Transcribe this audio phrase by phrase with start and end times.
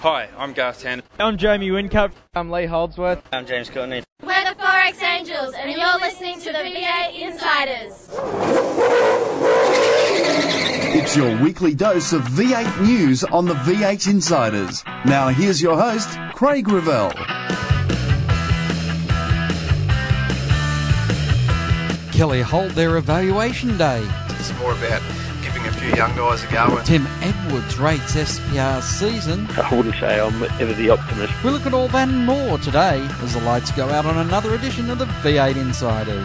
[0.00, 1.02] Hi, I'm Garth Tander.
[1.18, 2.12] I'm Jamie Whincup.
[2.32, 3.20] I'm Lee Holdsworth.
[3.32, 4.04] I'm James Courtney.
[4.22, 8.08] We're the Forex Angels, and you're listening to the V8 Insiders.
[10.94, 14.84] It's your weekly dose of V8 news on the V8 Insiders.
[15.04, 17.10] Now here's your host, Craig Revell.
[22.12, 24.08] Kelly hold their evaluation day.
[24.38, 25.17] It's more about giving a
[25.88, 26.80] few young guys a go.
[26.84, 29.46] Tim Edwards rates FPR's season.
[29.56, 31.32] I wouldn't say I'm ever the optimist.
[31.42, 34.54] We look at all that and more today as the lights go out on another
[34.54, 36.18] edition of the V8 Insiders.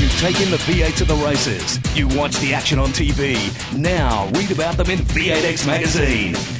[0.00, 1.78] You take in the V8 to the races.
[1.96, 3.36] You watch the action on TV.
[3.76, 6.59] Now read about them in V8X Magazine.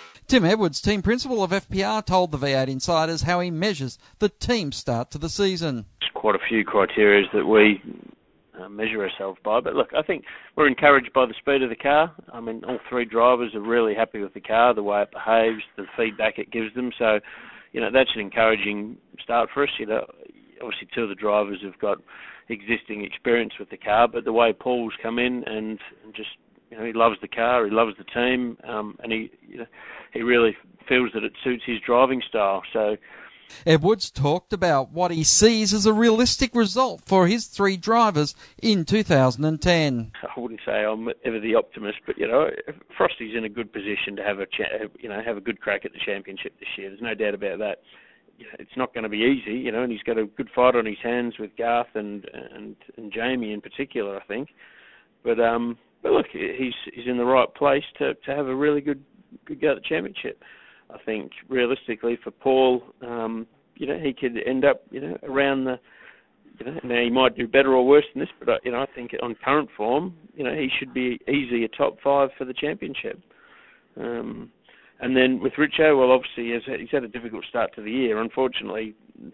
[0.31, 4.77] Tim Edwards, team principal of FPR, told the V8 Insiders how he measures the team's
[4.77, 5.87] start to the season.
[6.13, 7.81] Quite a few criteria that we
[8.57, 10.23] uh, measure ourselves by, but look, I think
[10.55, 12.15] we're encouraged by the speed of the car.
[12.31, 15.63] I mean, all three drivers are really happy with the car, the way it behaves,
[15.75, 16.91] the feedback it gives them.
[16.97, 17.19] So,
[17.73, 19.69] you know, that's an encouraging start for us.
[19.79, 20.05] You know,
[20.63, 21.97] obviously two of the drivers have got
[22.47, 25.77] existing experience with the car, but the way Paul's come in and
[26.15, 26.29] just
[26.71, 29.65] you know, he loves the car, he loves the team, um, and he, you know,
[30.13, 30.55] he really
[30.87, 32.63] feels that it suits his driving style.
[32.73, 32.97] So,
[33.65, 38.85] Edwards talked about what he sees as a realistic result for his three drivers in
[38.85, 40.11] 2010.
[40.23, 42.49] I wouldn't say I'm ever the optimist, but you know,
[42.97, 45.85] Frosty's in a good position to have a, cha- you know, have a good crack
[45.85, 46.89] at the championship this year.
[46.89, 47.81] There's no doubt about that.
[48.57, 50.85] It's not going to be easy, you know, and he's got a good fight on
[50.85, 54.49] his hands with Garth and and and Jamie in particular, I think.
[55.23, 58.81] But um, but look, he's he's in the right place to to have a really
[58.81, 59.03] good
[59.45, 60.41] good go to the championship.
[60.89, 65.63] I think realistically for Paul, um, you know, he could end up, you know, around
[65.63, 65.79] the,
[66.59, 68.87] you know, now he might do better or worse than this, but you know, I
[68.93, 72.53] think on current form, you know, he should be easily a top five for the
[72.53, 73.19] championship.
[73.97, 74.51] Um,
[75.01, 78.21] and then with Richo, well, obviously he's, he's had a difficult start to the year.
[78.21, 78.93] Unfortunately,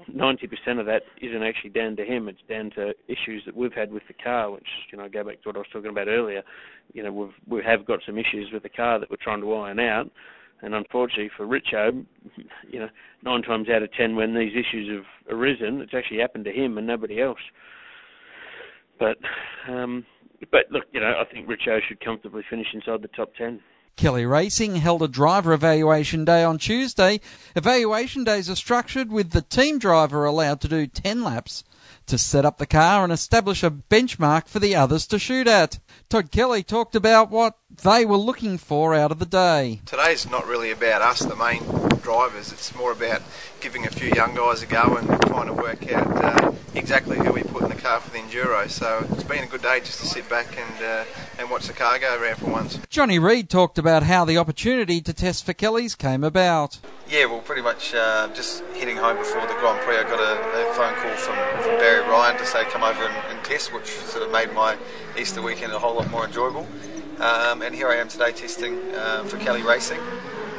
[0.09, 2.29] 90% of that isn't actually down to him.
[2.29, 5.25] It's down to issues that we've had with the car, which you know, I go
[5.25, 6.41] back to what I was talking about earlier.
[6.93, 9.53] You know, we've we have got some issues with the car that we're trying to
[9.53, 10.09] iron out.
[10.61, 12.05] And unfortunately for Richo,
[12.69, 12.89] you know,
[13.23, 16.77] nine times out of ten when these issues have arisen, it's actually happened to him
[16.77, 17.39] and nobody else.
[18.99, 19.17] But,
[19.69, 20.05] um,
[20.49, 23.59] but look, you know, I think Richo should comfortably finish inside the top ten.
[23.97, 27.19] Kelly Racing held a driver evaluation day on Tuesday.
[27.55, 31.63] Evaluation days are structured with the team driver allowed to do 10 laps
[32.07, 35.79] to set up the car and establish a benchmark for the others to shoot at.
[36.09, 39.81] Todd Kelly talked about what they were looking for out of the day.
[39.85, 41.63] Today's not really about us, the main
[42.01, 42.51] drivers.
[42.53, 43.21] It's more about
[43.59, 47.33] giving a few young guys a go and trying to work out uh, exactly who
[47.33, 48.69] we put in the car for the enduro.
[48.69, 51.03] So it's been a good day just to sit back and uh,
[51.37, 52.79] and watch the car go around for once.
[52.89, 56.79] Jonny Reid talked about how the opportunity to test for Kelly's came about.
[57.09, 60.69] Yeah, well, pretty much uh, just heading home before the Grand Prix, I got a,
[60.69, 63.87] a phone call from, from Barry Ryan to say come over and, and test, which
[63.87, 64.77] sort of made my
[65.17, 66.67] Easter weekend a whole lot more enjoyable.
[67.19, 69.99] Um, and here I am today testing uh, for Kelly Racing.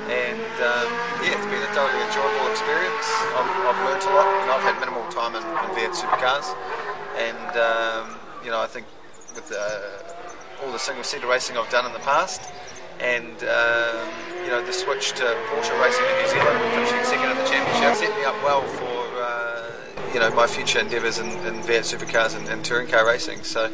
[0.08, 0.88] And um,
[1.20, 3.06] yeah, it's been a thoroughly enjoyable experience.
[3.36, 4.26] I've, I've learnt a lot.
[4.40, 6.48] and I've had minimal time in, in V8 supercars,
[7.20, 8.86] and um, you know I think
[9.36, 12.40] with uh, all the single seater racing I've done in the past,
[13.00, 14.08] and um,
[14.42, 18.08] you know the switch to Porsche racing in New Zealand, finishing second in the championship,
[18.08, 18.87] set me up well for
[20.12, 23.42] you know my future endeavours in, in V8 supercars and, and touring car racing.
[23.44, 23.70] So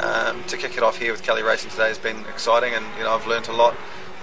[0.00, 3.04] um, to kick it off here with Kelly Racing today has been exciting, and you
[3.04, 3.74] know I've learnt a lot.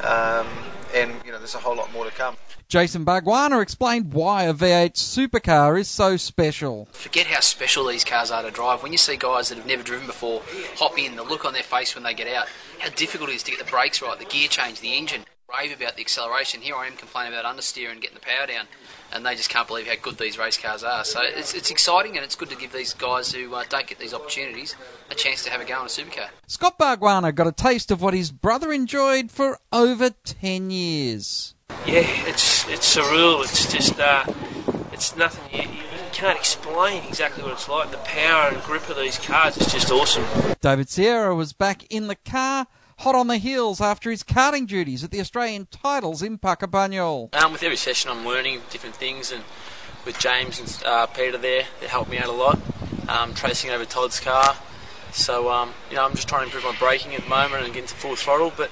[0.03, 0.47] Um,
[0.93, 2.35] and you know there's a whole lot more to come.
[2.67, 6.87] Jason Bargwanna explained why a V8 supercar is so special.
[6.93, 8.81] Forget how special these cars are to drive.
[8.81, 10.41] When you see guys that have never driven before
[10.77, 12.47] hop in, the look on their face when they get out,
[12.79, 15.25] how difficult it is to get the brakes right, the gear change, the engine.
[15.53, 16.61] Rave about the acceleration.
[16.61, 18.67] Here I am complaining about understeer and getting the power down,
[19.11, 21.03] and they just can't believe how good these race cars are.
[21.03, 23.99] So it's, it's exciting and it's good to give these guys who uh, don't get
[23.99, 24.75] these opportunities
[25.09, 26.29] a chance to have a go on a supercar.
[26.47, 31.55] Scott Bargwanna got a taste of what his brother enjoyed for over 10 years.
[31.85, 33.43] Yeah, it's it's surreal.
[33.43, 34.25] It's just uh,
[34.91, 37.91] it's nothing you, you can't explain exactly what it's like.
[37.91, 40.25] The power and grip of these cars is just awesome.
[40.61, 42.67] David Sierra was back in the car
[43.01, 47.33] hot on the heels after his karting duties at the Australian titles in Puckapunyal.
[47.33, 49.43] Um, with every session, I'm learning different things, and
[50.05, 52.59] with James and uh, Peter there, they helped me out a lot.
[53.09, 54.55] Um, tracing over Todd's car,
[55.11, 57.73] so um, you know I'm just trying to improve my braking at the moment and
[57.73, 58.69] get into full throttle, but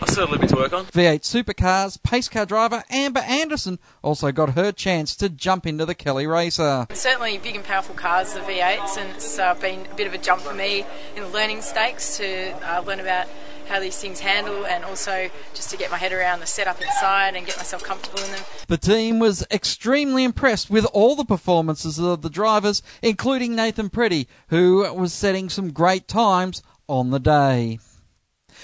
[0.00, 0.86] I still have a little bit to work on.
[0.86, 5.94] V8 Supercars pace car driver Amber Anderson also got her chance to jump into the
[5.94, 6.86] Kelly Racer.
[6.94, 10.18] Certainly big and powerful cars, the V8s, and it's uh, been a bit of a
[10.18, 13.28] jump for me in the learning stakes to uh, learn about
[13.68, 17.36] how these things handle and also just to get my head around the setup inside
[17.36, 18.44] and get myself comfortable in them.
[18.66, 24.28] The team was extremely impressed with all the performances of the drivers, including Nathan Pretty,
[24.48, 27.78] who was setting some great times on the day.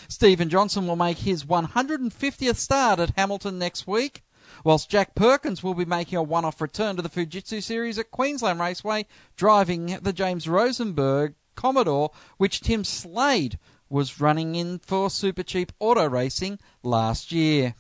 [0.09, 4.23] Steven Johnson will make his 150th start at Hamilton next week,
[4.65, 8.11] whilst Jack Perkins will be making a one off return to the Fujitsu Series at
[8.11, 9.07] Queensland Raceway,
[9.37, 13.59] driving the James Rosenberg Commodore, which Tim Slade
[13.95, 17.75] was running in for Super Cheap Auto Racing last year.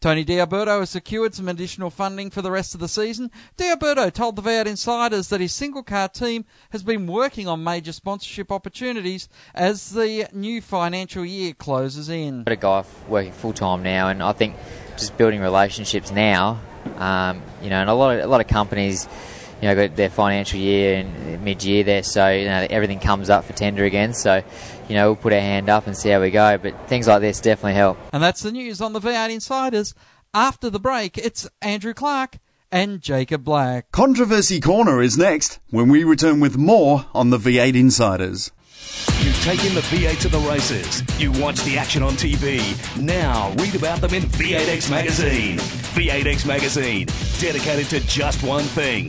[0.00, 3.30] Tony D'Alberto has secured some additional funding for the rest of the season.
[3.56, 7.92] D'Alberto told the V8 Insiders that his single car team has been working on major
[7.92, 12.44] sponsorship opportunities as the new financial year closes in.
[12.44, 14.56] Got a guy working full time now, and I think
[14.96, 16.60] just building relationships now,
[16.96, 19.08] um, you know, and a lot of a lot of companies
[19.60, 23.44] you know, got their financial year in mid-year there, so you know everything comes up
[23.44, 24.14] for tender again.
[24.14, 24.42] So,
[24.88, 26.58] you know, we'll put our hand up and see how we go.
[26.58, 27.98] But things like this definitely help.
[28.12, 29.94] And that's the news on the V8 Insiders.
[30.34, 32.38] After the break, it's Andrew Clark
[32.70, 33.90] and Jacob Black.
[33.92, 38.52] Controversy Corner is next when we return with more on the V8 Insiders.
[39.20, 41.02] You've taken the V8 to the races.
[41.20, 42.60] You watch the action on TV.
[43.00, 45.58] Now read about them in V8X Magazine.
[45.58, 47.06] V8X Magazine,
[47.40, 49.08] dedicated to just one thing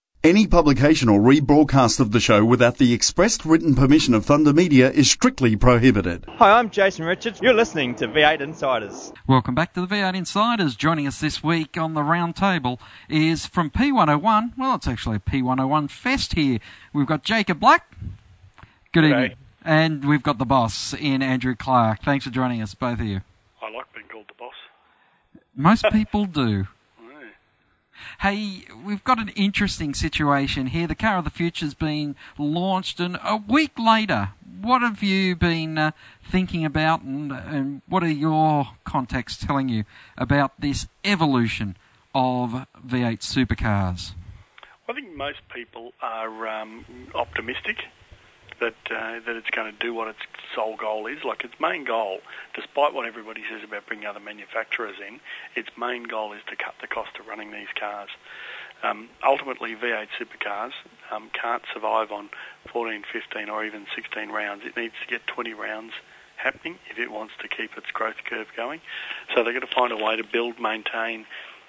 [0.23, 4.91] Any publication or rebroadcast of the show without the expressed written permission of Thunder Media
[4.91, 6.25] is strictly prohibited.
[6.37, 7.39] Hi, I'm Jason Richards.
[7.41, 9.11] You're listening to V8 Insiders.
[9.25, 10.75] Welcome back to the V8 Insiders.
[10.75, 12.79] Joining us this week on the round table
[13.09, 14.51] is from P101.
[14.59, 16.59] Well, it's actually a P101 Fest here.
[16.93, 17.91] We've got Jacob Black.
[18.91, 19.23] Good G'day.
[19.23, 19.37] evening.
[19.65, 22.03] And we've got the boss in Andrew Clark.
[22.03, 23.21] Thanks for joining us, both of you.
[23.59, 24.53] I like being called the boss.
[25.55, 26.67] Most people do.
[28.21, 30.87] Hey, we've got an interesting situation here.
[30.87, 34.29] The car of the future's been launched, and a week later,
[34.61, 35.91] what have you been uh,
[36.23, 39.83] thinking about, and, and what are your contacts telling you
[40.17, 41.77] about this evolution
[42.13, 44.13] of V8 supercars?
[44.87, 47.77] I think most people are um, optimistic
[48.61, 50.19] that uh, that it's going to do what its
[50.55, 51.23] sole goal is.
[51.25, 52.19] Like its main goal,
[52.55, 55.19] despite what everybody says about bringing other manufacturers in,
[55.55, 58.09] its main goal is to cut the cost of running these cars.
[58.83, 60.71] Um, ultimately, V8 supercars
[61.11, 62.29] um, can't survive on
[62.71, 64.63] 14, 15, or even 16 rounds.
[64.65, 65.93] It needs to get 20 rounds
[66.37, 68.81] happening if it wants to keep its growth curve going.
[69.35, 71.25] So they've got to find a way to build, maintain,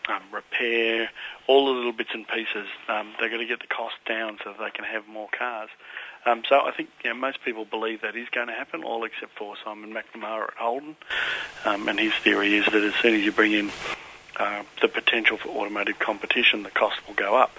[0.08, 1.10] um, repair,
[1.46, 2.66] all the little bits and pieces.
[2.88, 5.68] Um, they've got to get the cost down so they can have more cars.
[6.24, 9.04] Um, so I think you know, most people believe that is going to happen, all
[9.04, 10.96] except for Simon McNamara at Holden.
[11.64, 13.70] Um, and his theory is that as soon as you bring in
[14.36, 17.58] uh, the potential for automotive competition, the cost will go up.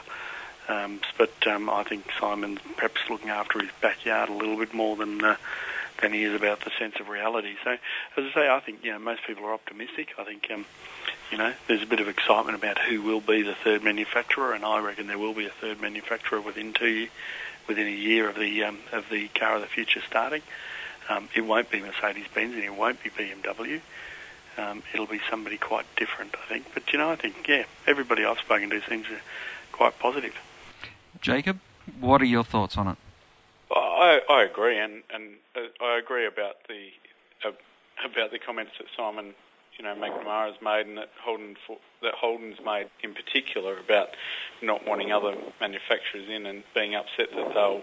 [0.70, 4.96] Um, but um, I think Simon's perhaps looking after his backyard a little bit more
[4.96, 5.36] than uh,
[6.02, 7.56] than he is about the sense of reality.
[7.64, 7.80] So, as
[8.18, 10.14] I say, I think you know most people are optimistic.
[10.18, 10.66] I think um,
[11.32, 14.64] you know there's a bit of excitement about who will be the third manufacturer, and
[14.64, 17.10] I reckon there will be a third manufacturer within two years
[17.68, 20.42] within a year of the um, of the car of the future starting.
[21.10, 23.82] Um, it won't be Mercedes Benz and it won't be BMW.
[24.58, 26.74] Um, it'll be somebody quite different, I think.
[26.74, 29.16] But you know, I think yeah, everybody I've spoken to seems uh,
[29.72, 30.36] quite positive.
[31.22, 31.60] Jacob,
[32.00, 32.98] what are your thoughts on it?
[34.04, 36.90] I, I agree, and and uh, I agree about the
[37.48, 37.52] uh,
[38.06, 39.34] about the comments that Simon,
[39.78, 44.10] you know, McNamara's made, and that Holden for, that Holden's made in particular about
[44.62, 47.82] not wanting other manufacturers in and being upset that they'll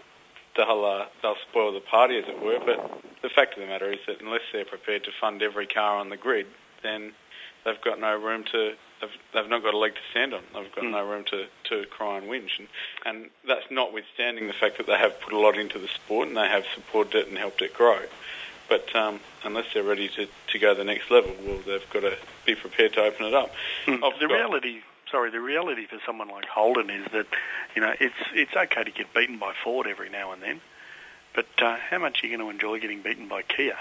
[0.57, 2.59] they'll uh, they'll spoil the party, as it were.
[2.65, 5.97] But the fact of the matter is that unless they're prepared to fund every car
[5.97, 6.47] on the grid,
[6.83, 7.13] then
[7.65, 8.75] they've got no room to.
[9.01, 10.43] They've, they've not got a leg to stand on.
[10.53, 12.69] They've got no room to, to cry and whinge, and,
[13.07, 16.37] and that's notwithstanding the fact that they have put a lot into the sport and
[16.37, 18.01] they have supported it and helped it grow.
[18.71, 22.17] But um, unless they're ready to, to go the next level, well, they've got to
[22.47, 23.51] be prepared to open it up.
[23.85, 24.01] Mm.
[24.21, 27.27] The got- reality, sorry, the reality for someone like Holden is that
[27.75, 30.61] you know it's it's okay to get beaten by Ford every now and then,
[31.35, 33.77] but uh, how much are you going to enjoy getting beaten by Kia?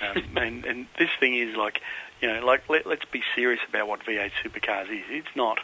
[0.00, 1.82] Um, and and this thing is like,
[2.20, 5.04] you know, like let, let's be serious about what V8 supercars is.
[5.10, 5.58] It's not,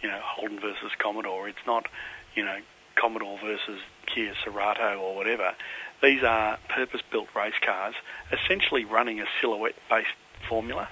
[0.00, 1.48] you know, Holden versus Commodore.
[1.48, 1.88] It's not,
[2.36, 2.58] you know,
[2.94, 5.54] Commodore versus Kia Cerato or whatever.
[6.02, 7.94] These are purpose-built race cars,
[8.32, 10.08] essentially running a silhouette-based
[10.48, 10.88] formula,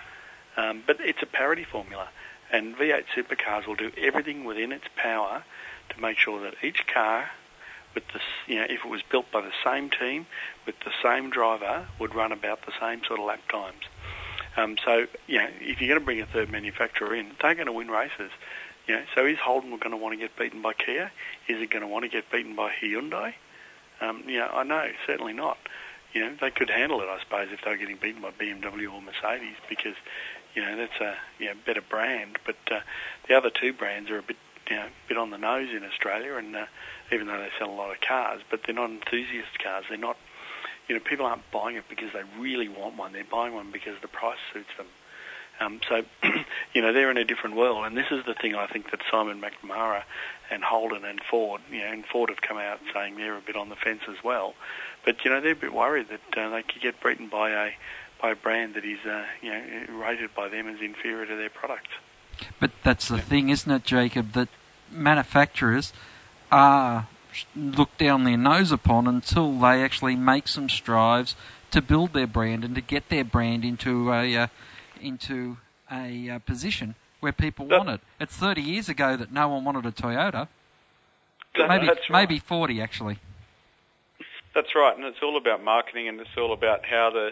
[0.56, 2.08] um, but it's a parity formula.
[2.52, 5.44] And V8 supercars will do everything within its power
[5.88, 7.30] to make sure that each car,
[7.94, 10.26] with the, you know, if it was built by the same team
[10.64, 13.82] with the same driver, would run about the same sort of lap times.
[14.56, 17.66] Um, so, you know, if you're going to bring a third manufacturer in, they're going
[17.66, 18.30] to win races.
[18.86, 21.10] You know, so is Holden going to want to get beaten by Kia?
[21.48, 23.34] Is it going to want to get beaten by Hyundai?
[24.00, 25.58] Um, you know, I know, certainly not.
[26.12, 28.92] You know, they could handle it, I suppose, if they were getting beaten by BMW
[28.92, 29.94] or Mercedes, because
[30.54, 32.38] you know that's a you know, better brand.
[32.44, 32.80] But uh,
[33.28, 34.36] the other two brands are a bit
[34.70, 36.66] you know, bit on the nose in Australia, and uh,
[37.12, 39.84] even though they sell a lot of cars, but they're not enthusiast cars.
[39.88, 40.16] They're not,
[40.88, 43.12] you know, people aren't buying it because they really want one.
[43.12, 44.86] They're buying one because the price suits them.
[45.58, 46.02] Um, so,
[46.72, 49.00] you know, they're in a different world, and this is the thing I think that
[49.10, 50.04] Simon McNamara
[50.50, 53.56] and Holden and Ford, you know, and Ford have come out saying they're a bit
[53.56, 54.54] on the fence as well.
[55.04, 57.70] But you know, they're a bit worried that uh, they could get beaten by a
[58.20, 61.48] by a brand that is, uh, you know, rated by them as inferior to their
[61.48, 61.88] product.
[62.58, 64.32] But that's the thing, isn't it, Jacob?
[64.32, 64.48] That
[64.90, 65.92] manufacturers
[66.52, 67.08] are
[67.54, 71.34] looked down their nose upon until they actually make some strives
[71.70, 74.46] to build their brand and to get their brand into a uh,
[75.00, 75.58] into
[75.90, 78.00] a uh, position where people want it.
[78.18, 80.48] It's 30 years ago that no one wanted a Toyota.
[81.56, 81.98] That- maybe right.
[82.10, 83.18] maybe 40 actually.
[84.54, 87.30] That's right, and it's all about marketing, and it's all about how the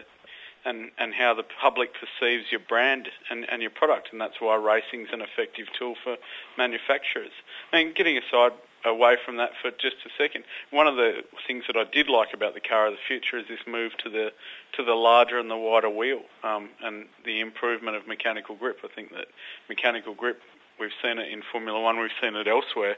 [0.65, 4.55] and and how the public perceives your brand and, and your product, and that's why
[4.55, 6.17] racing's an effective tool for
[6.57, 7.33] manufacturers.
[7.73, 8.53] I mean, getting aside
[8.89, 12.35] away from that for just a second, one of the things that I did like
[12.35, 14.33] about the car of the future is this move to the
[14.77, 18.81] to the larger and the wider wheel, um, and the improvement of mechanical grip.
[18.85, 19.27] I think that
[19.69, 20.41] mechanical grip,
[20.79, 22.97] we've seen it in Formula One, we've seen it elsewhere.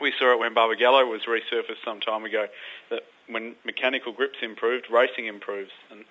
[0.00, 2.46] We saw it when Barbagallo was resurfaced some time ago.
[2.90, 6.04] That when mechanical grips improved, racing improves, and,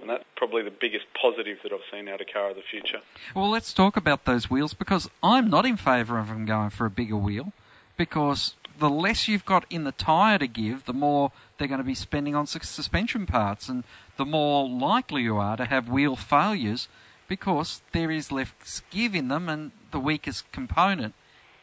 [0.00, 3.00] and that's probably the biggest positive that I've seen out of car of the future.
[3.34, 6.86] Well, let's talk about those wheels because I'm not in favour of them going for
[6.86, 7.52] a bigger wheel
[7.96, 11.84] because the less you've got in the tyre to give, the more they're going to
[11.84, 13.84] be spending on sus- suspension parts, and
[14.16, 16.88] the more likely you are to have wheel failures
[17.28, 21.14] because there is less give in them, and the weakest component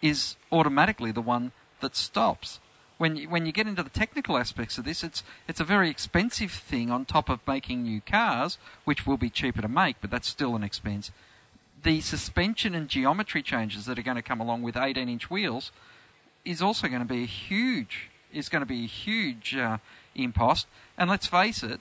[0.02, 2.60] is automatically the one that stops.
[2.98, 5.90] When you, when you get into the technical aspects of this, it's it's a very
[5.90, 10.12] expensive thing on top of making new cars, which will be cheaper to make, but
[10.12, 11.12] that's still an expense.
[11.82, 15.72] The suspension and geometry changes that are going to come along with 18-inch wheels
[16.46, 19.78] is also going to be a huge is going to be a huge uh,
[20.16, 20.66] impost.
[20.98, 21.80] And let's face it,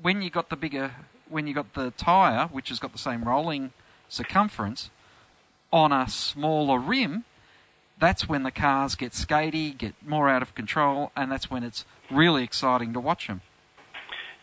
[0.00, 0.92] when you got the bigger
[1.28, 3.72] when you got the tyre, which has got the same rolling
[4.08, 4.90] circumference,
[5.72, 7.24] on a smaller rim,
[7.98, 11.84] that's when the cars get skatey, get more out of control, and that's when it's
[12.10, 13.40] really exciting to watch them.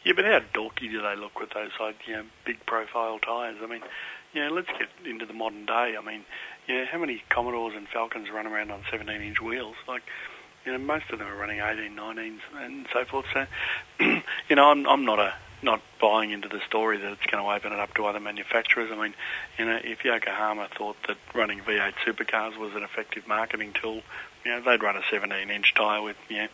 [0.04, 3.58] Yeah, but how dorky do they look with those like you know big profile tyres?
[3.64, 3.82] I mean,
[4.34, 5.96] you know, let's get into the modern day.
[5.98, 6.26] I mean,
[6.68, 9.76] know, how many Commodores and Falcons run around on 17-inch wheels?
[9.88, 10.04] Like,
[10.66, 13.26] you know, most of them are running 18, 19s and so forth.
[13.34, 13.46] So,
[14.50, 17.50] you know, I'm I'm not a not buying into the story that it's going to
[17.50, 18.92] open it up to other manufacturers.
[18.92, 19.14] I mean,
[19.58, 24.02] you know, if Yokohama thought that running V8 supercars was an effective marketing tool,
[24.44, 26.48] you know, they'd run a 17-inch tyre with, you know,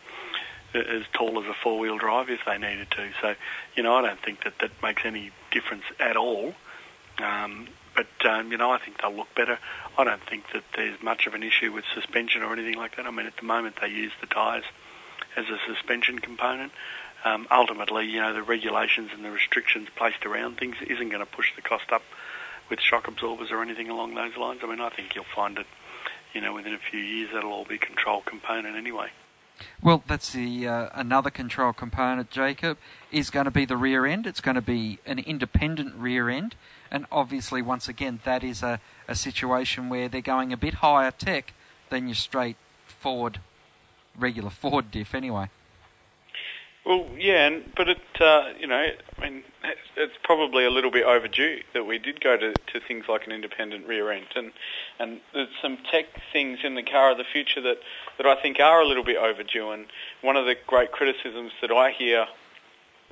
[0.74, 3.10] as tall as a four-wheel drive if they needed to.
[3.20, 3.34] So,
[3.74, 6.54] you know, I don't think that that makes any difference at all.
[7.18, 9.58] Um, but um, you know, I think they'll look better.
[10.00, 13.06] I don't think that there's much of an issue with suspension or anything like that.
[13.06, 14.64] I mean, at the moment they use the tyres
[15.36, 16.72] as a suspension component.
[17.22, 21.30] Um, ultimately, you know, the regulations and the restrictions placed around things isn't going to
[21.30, 22.02] push the cost up
[22.70, 24.60] with shock absorbers or anything along those lines.
[24.62, 25.66] I mean, I think you'll find it,
[26.32, 29.08] you know, within a few years that'll all be control component anyway.
[29.82, 32.78] Well, that's the uh, another control component, Jacob,
[33.10, 34.26] is going to be the rear end.
[34.26, 36.54] It's going to be an independent rear end.
[36.90, 41.10] And obviously, once again, that is a, a situation where they're going a bit higher
[41.10, 41.54] tech
[41.88, 43.40] than your straight forward,
[44.18, 45.50] regular Ford diff anyway.
[46.84, 48.76] Well, yeah, and, but it, uh, you know,
[49.18, 49.42] I mean,
[49.96, 53.32] it's, probably a little bit overdue that we did go to, to things like an
[53.32, 54.52] independent rear end, and
[54.98, 57.78] and there's some tech things in the car of the future that
[58.16, 59.70] that I think are a little bit overdue.
[59.72, 59.86] And
[60.22, 62.26] one of the great criticisms that I hear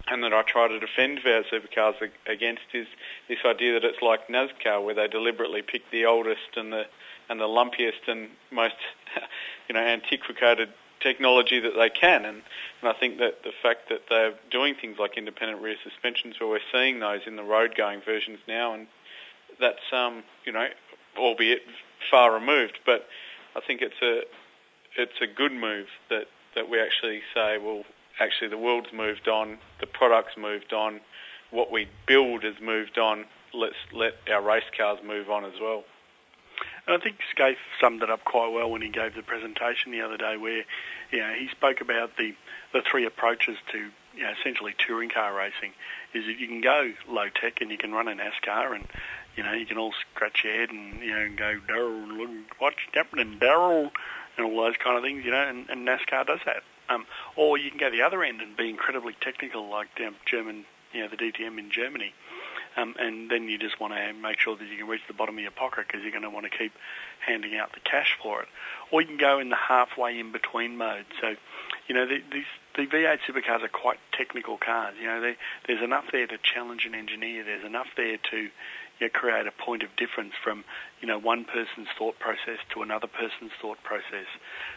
[0.06, 2.86] and that I try to defend V8 supercars against is
[3.28, 6.86] this idea that it's like NASCAR, where they deliberately pick the oldest and the
[7.28, 8.76] and the lumpiest and most,
[9.68, 12.24] you know, antiquated technology that they can.
[12.24, 12.42] And,
[12.80, 16.48] and I think that the fact that they're doing things like independent rear suspensions, where
[16.48, 18.86] we're seeing those in the road-going versions now, and
[19.60, 20.66] that's, um, you know,
[21.16, 21.62] albeit
[22.10, 23.06] far removed, but
[23.56, 24.22] I think it's a
[24.96, 27.84] it's a good move that, that we actually say, well,
[28.20, 31.00] actually the world's moved on, the product's moved on,
[31.50, 33.24] what we build has moved on.
[33.54, 35.84] Let's let our race cars move on as well.
[36.88, 40.00] And I think Skaife summed it up quite well when he gave the presentation the
[40.00, 40.64] other day, where
[41.12, 42.34] you know he spoke about the
[42.72, 45.72] the three approaches to you know, essentially touring car racing.
[46.14, 48.86] Is that you can go low tech and you can run a NASCAR and
[49.36, 52.76] you know you can all scratch your head and you know go Daryl, look what's
[52.94, 53.90] happening, Daryl,
[54.38, 55.26] and all those kind of things.
[55.26, 56.62] You know, and, and NASCAR does that.
[56.88, 57.04] Um,
[57.36, 60.64] or you can go the other end and be incredibly technical, like um, German,
[60.94, 62.14] you know, the DTM in Germany.
[62.78, 65.36] Um, and then you just want to make sure that you can reach the bottom
[65.36, 66.72] of your pocket because you're going to want to keep
[67.26, 68.48] handing out the cash for it.
[68.92, 71.06] Or you can go in the halfway in between mode.
[71.20, 71.34] So,
[71.88, 72.44] you know, the, these
[72.76, 74.94] the V8 supercars are quite technical cars.
[75.00, 77.42] You know, they, there's enough there to challenge an engineer.
[77.42, 78.50] There's enough there to you
[79.00, 80.64] know, create a point of difference from
[81.00, 84.26] you know one person's thought process to another person's thought process.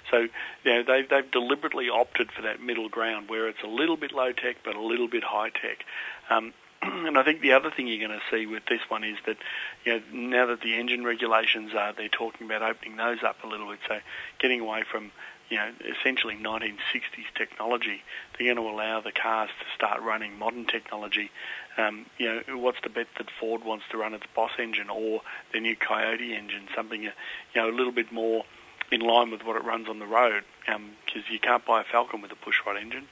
[0.09, 0.27] So
[0.63, 4.11] you know they've they've deliberately opted for that middle ground where it's a little bit
[4.11, 5.85] low tech but a little bit high tech.
[6.31, 6.53] Um,
[7.07, 9.37] and I think the other thing you're going to see with this one is that,
[9.85, 13.47] you know, now that the engine regulations are, they're talking about opening those up a
[13.47, 13.79] little bit.
[13.87, 13.99] So
[14.39, 15.11] getting away from,
[15.49, 18.01] you know, essentially 1960s technology,
[18.37, 21.29] they're going to allow the cars to start running modern technology
[21.77, 25.21] um, you know, what's the bet that Ford wants to run its Boss engine or
[25.53, 27.11] the new Coyote engine, something you
[27.55, 28.43] know a little bit more
[28.91, 31.83] in line with what it runs on the road, because um, you can't buy a
[31.83, 33.07] Falcon with a pushrod engine.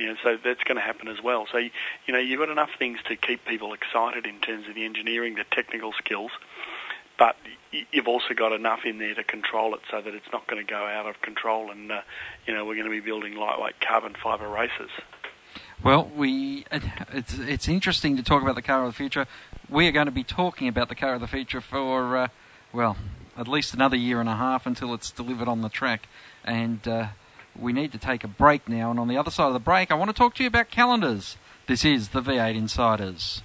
[0.00, 1.46] You know, so that's going to happen as well.
[1.52, 1.70] So you
[2.08, 5.44] know, you've got enough things to keep people excited in terms of the engineering, the
[5.50, 6.30] technical skills,
[7.18, 7.36] but
[7.92, 10.68] you've also got enough in there to control it so that it's not going to
[10.68, 11.70] go out of control.
[11.70, 12.00] And uh,
[12.46, 14.90] you know, we're going to be building lightweight carbon fibre races.
[15.84, 16.64] Well, we
[17.12, 19.26] it's it's interesting to talk about the car of the future.
[19.68, 22.28] We are going to be talking about the car of the future for uh,
[22.72, 22.96] well,
[23.36, 26.08] at least another year and a half until it's delivered on the track,
[26.42, 27.08] and uh,
[27.58, 28.90] we need to take a break now.
[28.90, 30.70] And on the other side of the break, I want to talk to you about
[30.70, 31.36] calendars.
[31.66, 33.42] This is the V8 Insiders.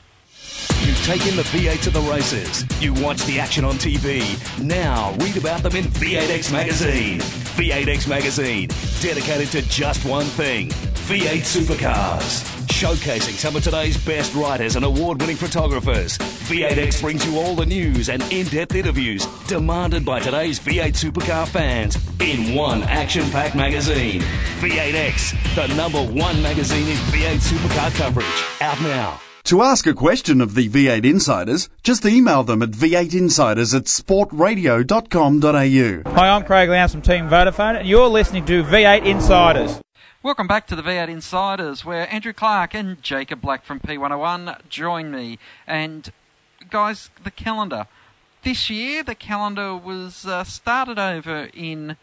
[0.82, 2.66] You've taken the V8 to the races.
[2.82, 4.22] You watch the action on TV.
[4.64, 7.20] Now read about them in V8X Magazine.
[7.20, 8.70] V8X Magazine,
[9.02, 12.55] dedicated to just one thing V8 Supercars.
[12.76, 17.66] Showcasing some of today's best writers and award winning photographers, V8X brings you all the
[17.66, 23.56] news and in depth interviews demanded by today's V8 supercar fans in one action packed
[23.56, 24.20] magazine.
[24.60, 28.44] V8X, the number one magazine in V8 supercar coverage.
[28.60, 29.22] Out now.
[29.46, 36.14] To ask a question of the V8 Insiders, just email them at v8insiders at sportradio.com.au.
[36.14, 39.80] Hi, I'm Craig Lowndes from Team Vodafone, and you're listening to V8 Insiders.
[40.26, 45.12] Welcome back to the V8 Insiders, where Andrew Clark and Jacob Black from P101 join
[45.12, 45.38] me.
[45.68, 46.12] And
[46.68, 47.86] guys, the calendar.
[48.42, 51.98] This year, the calendar was uh, started over in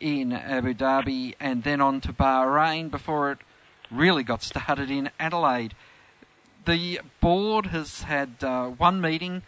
[0.00, 3.38] in Abu Dhabi and then on to Bahrain before it
[3.92, 5.76] really got started in Adelaide.
[6.64, 9.42] The board has had uh, one meeting,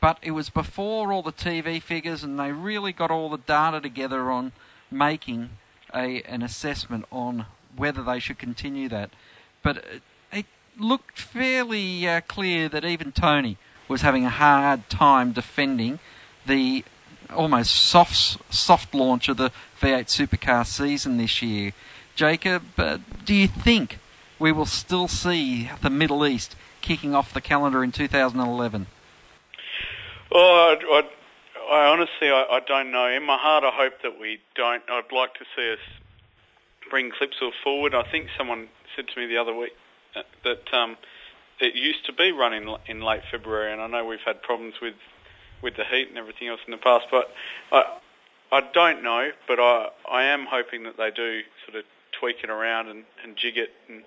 [0.00, 3.80] but it was before all the TV figures, and they really got all the data
[3.80, 4.50] together on
[4.90, 5.50] making
[5.94, 9.10] a, an assessment on whether they should continue that.
[9.62, 10.02] But it,
[10.78, 13.56] looked fairly uh, clear that even Tony
[13.88, 15.98] was having a hard time defending
[16.46, 16.84] the
[17.34, 21.72] almost soft soft launch of the V8 supercar season this year.
[22.14, 23.98] Jacob, uh, do you think
[24.38, 28.86] we will still see the Middle East kicking off the calendar in 2011?
[30.30, 31.08] Oh, I, I
[31.70, 33.08] I honestly, I, I, don't know.
[33.08, 34.82] In my heart, I hope that we don't.
[34.88, 35.78] I'd like to see us
[36.90, 37.94] bring Clipsal forward.
[37.94, 39.72] I think someone said to me the other week
[40.14, 40.96] uh, that um,
[41.60, 44.74] it used to be run in, in late February, and I know we've had problems
[44.80, 44.94] with
[45.62, 47.32] with the heat and everything else in the past, but
[47.72, 47.98] I
[48.52, 49.30] I don't know.
[49.48, 51.84] But I I am hoping that they do sort of
[52.18, 54.02] tweak it around and, and jig it and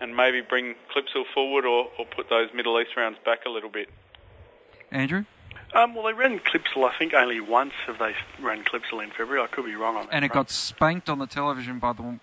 [0.00, 3.70] and maybe bring Clipsal forward or, or put those Middle East rounds back a little
[3.70, 3.88] bit.
[4.90, 5.24] Andrew.
[5.74, 6.88] Um, well, they ran Clipsal.
[6.88, 9.42] I think only once have they ran Clipsal in February.
[9.42, 10.14] I could be wrong on that.
[10.14, 10.48] And it front.
[10.48, 12.18] got spanked on the television by the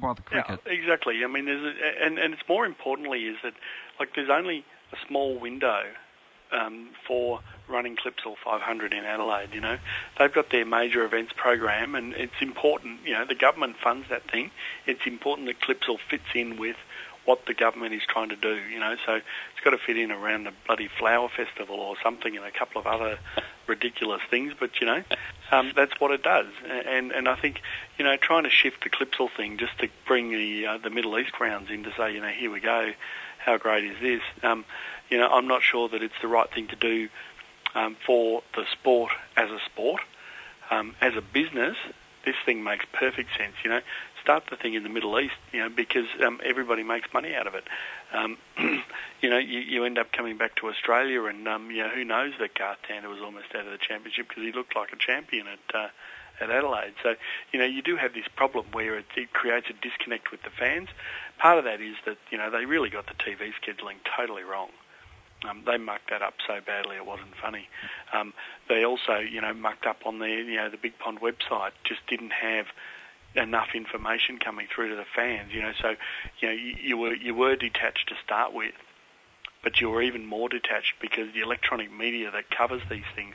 [0.00, 0.60] by the cricket.
[0.66, 1.24] Yeah, exactly.
[1.24, 3.54] I mean, there's a, and and it's more importantly is that
[3.98, 5.84] like there's only a small window
[6.52, 9.48] um, for running Clipsal 500 in Adelaide.
[9.52, 9.78] You know,
[10.18, 13.00] they've got their major events program, and it's important.
[13.04, 14.50] You know, the government funds that thing.
[14.86, 16.76] It's important that Clipsal fits in with
[17.24, 18.54] what the government is trying to do.
[18.54, 22.36] You know, so it's got to fit in around the bloody flower festival or something,
[22.36, 23.18] and a couple of other
[23.66, 24.52] ridiculous things.
[24.58, 25.02] But you know,
[25.50, 26.46] um, that's what it does.
[26.68, 27.60] And and I think
[27.98, 31.18] you know, trying to shift the Clipsal thing just to bring the uh, the Middle
[31.18, 32.92] East rounds in to say, you know, here we go,
[33.38, 34.22] how great is this?
[34.42, 34.64] Um,
[35.10, 37.08] you know, I'm not sure that it's the right thing to do
[37.74, 40.00] um, for the sport as a sport.
[40.70, 41.76] Um, as a business,
[42.24, 43.54] this thing makes perfect sense.
[43.62, 43.80] You know,
[44.22, 47.46] start the thing in the Middle East, you know, because um, everybody makes money out
[47.46, 47.64] of it.
[48.12, 48.38] Um,
[49.20, 52.04] you know, you, you end up coming back to Australia, and um, you know, who
[52.04, 54.96] knows that Garth Tander was almost out of the championship because he looked like a
[54.96, 55.88] champion at uh,
[56.40, 56.94] at Adelaide.
[57.02, 57.14] So,
[57.52, 60.50] you know, you do have this problem where it, it creates a disconnect with the
[60.50, 60.88] fans.
[61.38, 64.70] Part of that is that you know they really got the TV scheduling totally wrong.
[65.48, 67.68] Um, they mucked that up so badly it wasn't funny.
[68.12, 68.32] Um,
[68.68, 71.72] they also, you know, mucked up on the, you know, the Big Pond website.
[71.84, 72.66] Just didn't have
[73.36, 75.52] enough information coming through to the fans.
[75.52, 75.94] You know, so
[76.40, 78.74] you know you, you were you were detached to start with,
[79.62, 83.34] but you were even more detached because the electronic media that covers these things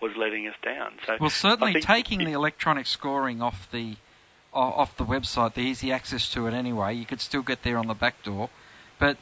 [0.00, 0.92] was letting us down.
[1.06, 3.96] So well, certainly taking the electronic scoring off the
[4.52, 7.86] off the website, the easy access to it anyway, you could still get there on
[7.86, 8.50] the back door,
[8.98, 9.16] but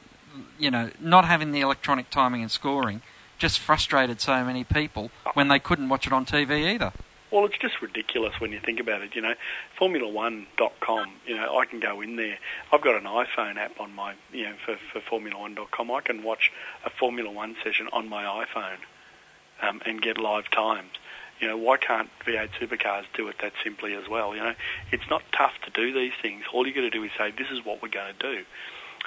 [0.59, 3.03] you know, not having the electronic timing and scoring
[3.39, 6.93] just frustrated so many people when they couldn't watch it on TV either.
[7.31, 9.15] Well, it's just ridiculous when you think about it.
[9.15, 9.35] You know,
[9.79, 11.11] Formula1.com.
[11.27, 12.39] You know, I can go in there.
[12.73, 15.91] I've got an iPhone app on my, you know, for, for Formula1.com.
[15.91, 16.51] I can watch
[16.85, 18.79] a Formula One session on my iPhone
[19.61, 20.91] um, and get live times.
[21.39, 24.35] You know, why can't V8 supercars do it that simply as well?
[24.35, 24.55] You know,
[24.91, 26.45] it's not tough to do these things.
[26.53, 28.45] All you got to do is say, this is what we're going to do.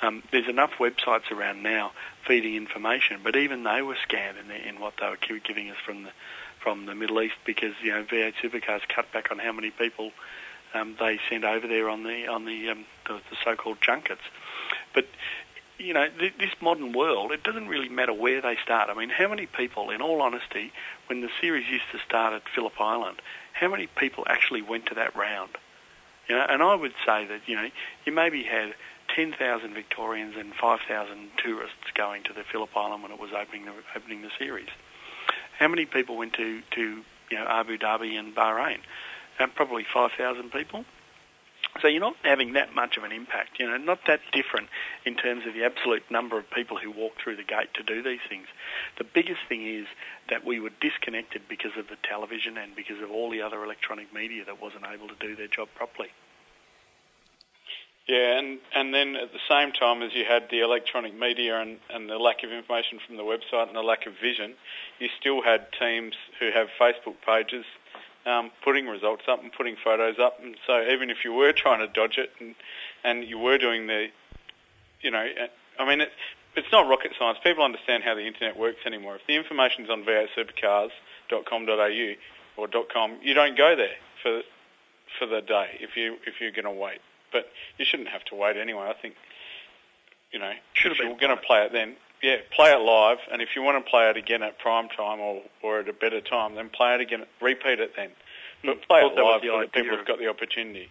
[0.01, 1.91] Um, there's enough websites around now
[2.27, 5.77] feeding information, but even they were scanned in, the, in what they were giving us
[5.85, 6.11] from the
[6.61, 10.11] from the Middle East because you know V8 supercars cut back on how many people
[10.73, 14.21] um, they sent over there on the on the, um, the, the so-called junkets.
[14.93, 15.07] But
[15.77, 18.89] you know, th- this modern world, it doesn't really matter where they start.
[18.89, 20.71] I mean, how many people, in all honesty,
[21.07, 23.17] when the series used to start at Phillip Island,
[23.53, 25.51] how many people actually went to that round?
[26.27, 27.67] You know, and I would say that you know
[28.05, 28.75] you maybe had
[29.15, 33.73] 10,000 Victorians and 5,000 tourists going to the Phillip Island when it was opening the
[33.95, 34.69] opening the series.
[35.57, 36.81] How many people went to to
[37.29, 38.79] you know Abu Dhabi and Bahrain?
[39.39, 40.85] Uh, probably 5,000 people.
[41.81, 44.67] So you're not having that much of an impact, you know, not that different
[45.05, 48.03] in terms of the absolute number of people who walk through the gate to do
[48.03, 48.47] these things.
[48.97, 49.87] The biggest thing is
[50.29, 54.13] that we were disconnected because of the television and because of all the other electronic
[54.13, 56.09] media that wasn't able to do their job properly.
[58.07, 61.77] Yeah, and, and then at the same time as you had the electronic media and,
[61.89, 64.55] and the lack of information from the website and the lack of vision,
[64.99, 67.63] you still had teams who have Facebook pages
[68.25, 70.39] um, putting results up and putting photos up.
[70.41, 72.55] And so even if you were trying to dodge it and,
[73.03, 74.07] and you were doing the,
[75.01, 76.11] you know, uh, I mean, it,
[76.55, 77.39] it's not rocket science.
[77.43, 79.15] People understand how the internet works anymore.
[79.15, 82.13] If the information's on v8supercars.com.au
[82.57, 84.41] or .com, you don't go there for
[85.19, 87.01] for the day if you if you're going to wait.
[87.31, 88.87] But you shouldn't have to wait anyway.
[88.89, 89.15] I think,
[90.31, 93.17] you know, if you're going to play it then, yeah, play it live.
[93.31, 95.93] And if you want to play it again at prime time or, or at a
[95.93, 98.09] better time, then play it again, repeat it then.
[98.61, 98.67] Hmm.
[98.67, 100.89] But play thought it live so that people of- have got the opportunity.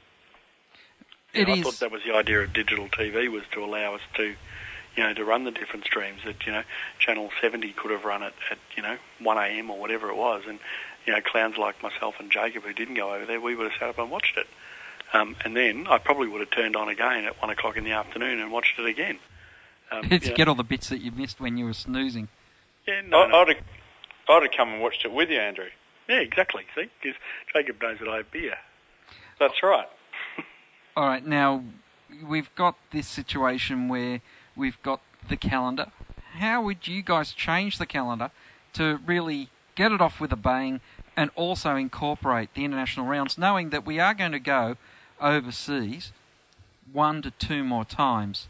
[1.32, 3.94] You know, It I thought that was the idea of digital TV was to allow
[3.94, 4.34] us to,
[4.96, 6.22] you know, to run the different streams.
[6.24, 6.64] That you know,
[6.98, 9.70] Channel 70 could have run it at you know 1 a.m.
[9.70, 10.58] or whatever it was, and
[11.06, 13.78] you know, clowns like myself and Jacob who didn't go over there, we would have
[13.78, 14.46] sat up and watched it.
[15.12, 17.92] Um, and then I probably would have turned on again at one o'clock in the
[17.92, 19.18] afternoon and watched it again.
[19.90, 22.28] Um, to you know, get all the bits that you missed when you were snoozing.
[22.86, 23.38] yeah, no, I, no.
[23.38, 23.64] I'd, have,
[24.28, 25.68] I'd have come and watched it with you, Andrew.
[26.08, 26.64] yeah, exactly.
[26.74, 27.18] See, because
[27.52, 28.56] Jacob knows that I have beer.
[29.38, 29.88] That's right.
[30.96, 31.64] All right, now
[32.24, 34.20] we've got this situation where
[34.54, 35.90] we've got the calendar.
[36.34, 38.30] How would you guys change the calendar
[38.74, 40.80] to really get it off with a bang
[41.16, 44.76] and also incorporate the international rounds, knowing that we are going to go
[45.20, 46.12] overseas
[46.92, 48.48] one to two more times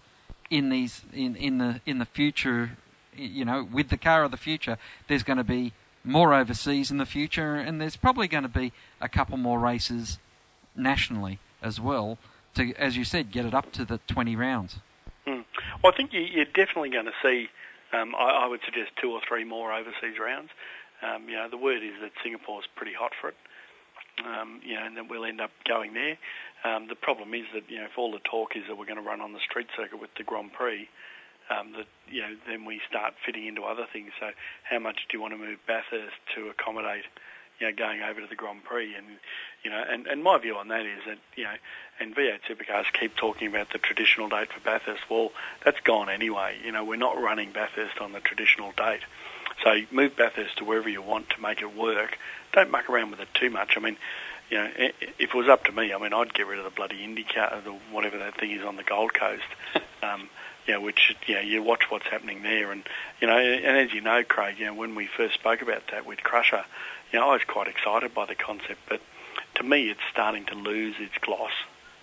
[0.48, 2.78] in these in, in the in the future
[3.14, 4.78] you know with the car of the future
[5.08, 8.72] there's going to be more overseas in the future and there's probably going to be
[9.00, 10.18] a couple more races
[10.74, 12.16] nationally as well
[12.54, 14.78] to as you said get it up to the 20 rounds
[15.26, 15.40] Hmm.
[15.82, 17.48] Well, I think you, you're definitely going to see.
[17.92, 20.50] Um, I, I would suggest two or three more overseas rounds.
[21.02, 23.36] Um, you know, the word is that Singapore's pretty hot for it.
[24.24, 26.18] Um, you know, and then we'll end up going there.
[26.64, 29.02] Um, the problem is that you know, if all the talk is that we're going
[29.02, 30.88] to run on the street circuit with the Grand Prix,
[31.50, 34.10] um, that you know, then we start fitting into other things.
[34.20, 34.30] So,
[34.64, 37.04] how much do you want to move Bathurst to accommodate,
[37.60, 38.94] you know, going over to the Grand Prix.
[38.94, 39.06] And,
[39.62, 41.54] you know, and, and my view on that is that, you know,
[42.00, 45.02] and V8 supercars keep talking about the traditional date for Bathurst.
[45.10, 45.32] Well,
[45.64, 46.56] that's gone anyway.
[46.64, 49.00] You know, we're not running Bathurst on the traditional date.
[49.62, 52.16] So move Bathurst to wherever you want to make it work.
[52.52, 53.76] Don't muck around with it too much.
[53.76, 53.96] I mean,
[54.50, 56.70] you know, if it was up to me, I mean, I'd get rid of the
[56.70, 59.44] bloody IndyCar, the whatever that thing is on the Gold Coast.
[60.02, 60.28] um,
[60.66, 62.82] you know, which you know, you watch what's happening there, and
[63.20, 66.06] you know, and as you know, Craig, you know, when we first spoke about that
[66.06, 66.64] with Crusher,
[67.12, 69.00] you know, I was quite excited by the concept, but
[69.56, 71.52] to me, it's starting to lose its gloss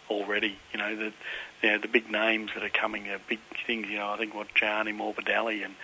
[0.10, 0.58] already.
[0.74, 1.14] You know, the
[1.62, 3.88] you know, the big names that are coming, are big things.
[3.90, 5.76] You know, I think what Gianni Morbidelli and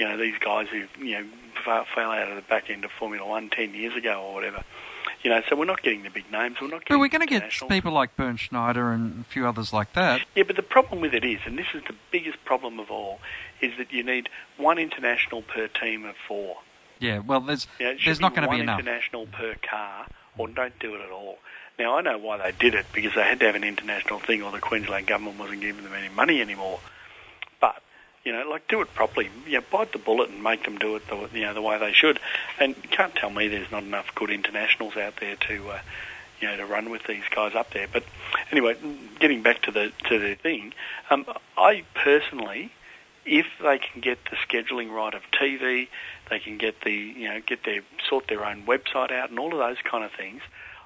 [0.00, 1.26] you know these guys who you know
[1.64, 4.64] fell, fell out of the back end of Formula One ten years ago or whatever.
[5.22, 6.56] You know, so we're not getting the big names.
[6.60, 6.80] We're not.
[6.80, 9.92] But Getting we're going to get people like Bernd Schneider and a few others like
[9.92, 10.22] that.
[10.34, 13.20] Yeah, but the problem with it is, and this is the biggest problem of all,
[13.60, 16.56] is that you need one international per team of four.
[17.00, 18.80] Yeah, well, there's You know, there's not going to be enough.
[18.80, 20.06] international per car,
[20.38, 21.38] or don't do it at all.
[21.78, 24.42] Now I know why they did it because they had to have an international thing,
[24.42, 26.80] or the Queensland government wasn't giving them any money anymore.
[28.24, 29.30] You know, like do it properly.
[29.46, 31.78] You know, bite the bullet and make them do it the you know the way
[31.78, 32.20] they should.
[32.58, 35.70] And can't tell me there's not enough good internationals out there to.
[35.70, 35.78] Uh,
[36.40, 37.86] you know, to run with these guys up there.
[37.92, 38.04] But
[38.50, 38.76] anyway,
[39.18, 40.72] getting back to the to the thing,
[41.10, 42.72] um, I personally,
[43.26, 45.88] if they can get the scheduling right of TV,
[46.30, 49.52] they can get the you know get their sort their own website out and all
[49.52, 50.42] of those kind of things.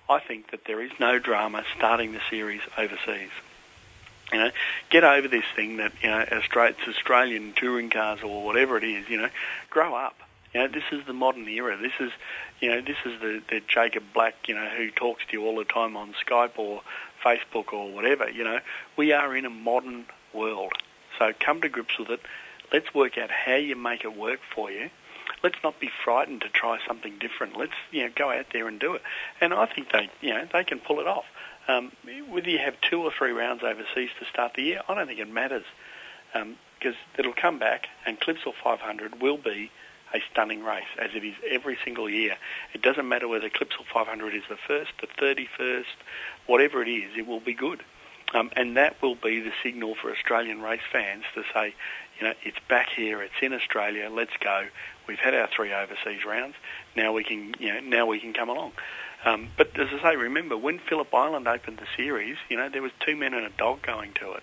[0.09, 3.31] I think that there is no drama starting the series overseas.
[4.33, 4.51] You know,
[4.91, 9.09] get over this thing that you know it's Australian touring cars or whatever it is.
[9.09, 9.29] You know,
[9.71, 10.17] grow up.
[10.55, 11.77] You know, this is the modern era.
[11.77, 12.13] This is,
[12.61, 15.57] you know, this is the, the Jacob Black, you know, who talks to you all
[15.57, 16.83] the time on Skype or
[17.25, 18.31] Facebook or whatever.
[18.31, 18.61] You know,
[18.97, 20.73] we are in a modern world.
[21.19, 22.21] So come to grips with it.
[22.73, 24.91] Let's work out how you make it work for you.
[25.43, 27.57] Let's not be frightened to try something different.
[27.57, 29.03] Let's, you know, go out there and do it.
[29.41, 31.25] And I think they, you know, they can pull it off.
[31.67, 31.93] Um,
[32.29, 35.21] whether you have two or three rounds overseas to start the year, I don't think
[35.21, 35.65] it matters
[36.35, 39.71] um, because it'll come back and Clipsal 500 will be
[40.15, 42.37] a stunning race as it is every single year.
[42.73, 45.85] It doesn't matter whether Clipsal 500 is the first, the 31st,
[46.47, 47.83] whatever it is, it will be good.
[48.33, 51.75] Um, and that will be the signal for Australian race fans to say,
[52.19, 54.67] you know, it's back here, it's in Australia, let's go.
[55.07, 56.55] We've had our three overseas rounds.
[56.97, 58.73] Now we can, you know, now we can come along.
[59.25, 62.83] Um, but as I say, remember when Phillip Island opened the series, you know, there
[62.83, 64.43] was two men and a dog going to it.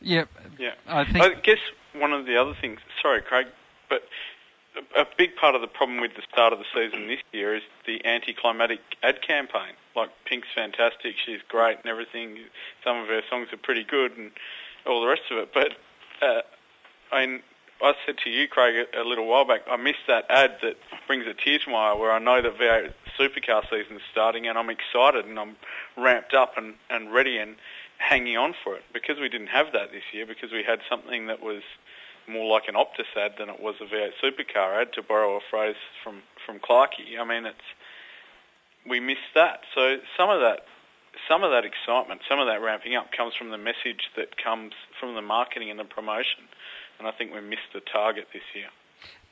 [0.00, 0.24] Yeah,
[0.58, 0.74] Yeah.
[0.86, 1.58] I think guess
[1.94, 3.46] one of the other things, sorry, Craig,
[3.88, 4.02] but
[4.76, 7.56] a, a big part of the problem with the start of the season this year
[7.56, 9.74] is the anticlimactic ad campaign.
[9.96, 12.38] Like, Pink's fantastic, she's great and everything.
[12.84, 14.30] Some of her songs are pretty good and
[14.86, 15.54] all the rest of it.
[15.54, 15.72] But,
[16.20, 16.42] uh,
[17.10, 17.42] I mean,
[17.82, 20.76] I said to you, Craig, a, a little while back, I missed that ad that
[21.06, 24.58] brings a tear to my eye where I know that V8 supercar season's starting and
[24.58, 25.56] I'm excited and I'm
[25.96, 27.56] ramped up and, and ready and
[27.98, 31.26] hanging on for it because we didn't have that this year because we had something
[31.28, 31.62] that was
[32.28, 35.40] more like an Optus ad than it was a V8 supercar ad to borrow a
[35.50, 37.18] phrase from from Clarkey.
[37.20, 37.68] I mean, it's
[38.88, 39.60] we missed that.
[39.74, 40.66] So some of that
[41.28, 44.72] some of that excitement, some of that ramping up comes from the message that comes
[44.98, 46.48] from the marketing and the promotion.
[46.98, 48.68] And I think we missed the target this year.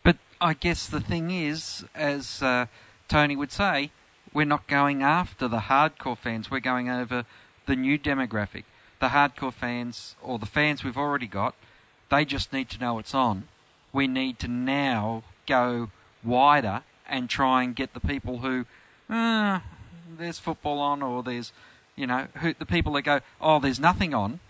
[0.03, 2.67] But I guess the thing is, as uh,
[3.13, 3.91] Tony would say,
[4.33, 6.51] we're not going after the hardcore fans.
[6.51, 7.27] We're going over
[7.67, 8.65] the new demographic.
[9.01, 11.55] The hardcore fans, or the fans we've already got,
[12.11, 13.49] they just need to know it's on.
[13.93, 15.91] We need to now go
[16.25, 18.65] wider and try and get the people who,
[19.11, 19.61] uh,
[20.17, 21.53] there's football on, or there's,
[21.95, 24.41] you know, who, the people that go, oh, there's nothing on.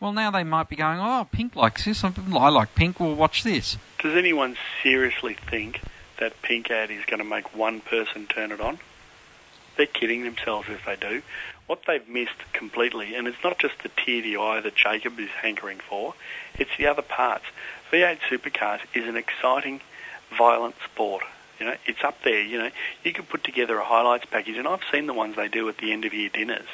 [0.00, 2.02] Well, now they might be going, oh, Pink likes this.
[2.02, 2.98] I like Pink.
[2.98, 3.76] We'll watch this.
[3.98, 5.82] Does anyone seriously think
[6.18, 8.78] that Pink ad is going to make one person turn it on?
[9.76, 11.22] They're kidding themselves if they do.
[11.66, 13.90] What they've missed completely, and it's not just the
[14.36, 16.14] eye that Jacob is hankering for,
[16.58, 17.44] it's the other parts.
[17.90, 19.80] V8 Supercars is an exciting,
[20.36, 21.24] violent sport.
[21.58, 22.42] You know, it's up there.
[22.42, 22.70] You know,
[23.02, 25.78] you can put together a highlights package, and I've seen the ones they do at
[25.78, 26.66] the end of year dinners.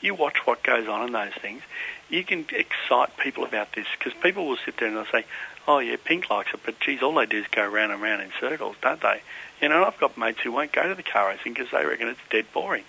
[0.00, 1.62] You watch what goes on in those things.
[2.08, 5.24] You can excite people about this because people will sit there and they'll say,
[5.66, 8.22] "Oh yeah, Pink likes it," but geez, all they do is go round and round
[8.22, 9.22] in circles, don't they?
[9.60, 12.08] You know, I've got mates who won't go to the car racing because they reckon
[12.08, 12.84] it's dead boring.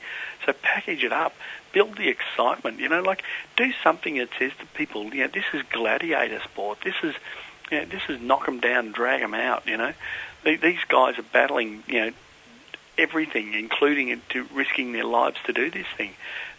[0.46, 1.34] So package it up,
[1.72, 2.80] build the excitement.
[2.80, 3.24] You know, like
[3.56, 6.80] do something that says to people, you know, this is gladiator sport.
[6.84, 7.16] This is,
[7.72, 9.66] you know, this is knock them down, drag them out.
[9.66, 9.94] You know,
[10.44, 12.12] these guys are battling, you know,
[12.98, 14.22] everything, including
[14.54, 16.14] risking their lives to do this thing.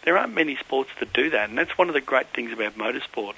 [0.09, 2.75] There aren't many sports that do that, and that's one of the great things about
[2.75, 3.35] motorsport.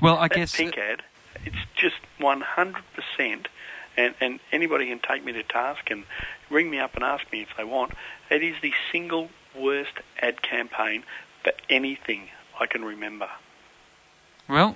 [0.00, 1.02] Well, I that guess pink ad,
[1.44, 3.46] it's just 100%,
[3.98, 6.04] and, and anybody can take me to task and
[6.48, 7.92] ring me up and ask me if they want.
[8.30, 11.02] It is the single worst ad campaign
[11.42, 13.28] for anything I can remember.
[14.48, 14.74] Well,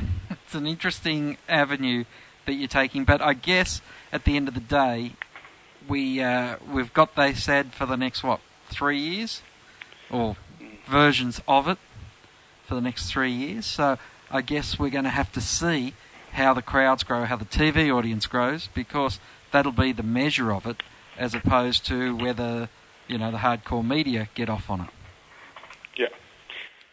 [0.30, 2.04] it's an interesting avenue
[2.46, 5.16] that you're taking, but I guess at the end of the day,
[5.86, 9.42] we uh, we've got they said for the next what three years,
[10.08, 10.38] or
[10.86, 11.78] versions of it
[12.64, 13.66] for the next three years.
[13.66, 13.98] So
[14.30, 15.94] I guess we're going to have to see
[16.32, 20.66] how the crowds grow, how the TV audience grows, because that'll be the measure of
[20.66, 20.82] it,
[21.18, 22.68] as opposed to whether
[23.06, 24.88] you know the hardcore media get off on it.
[25.96, 26.06] Yeah.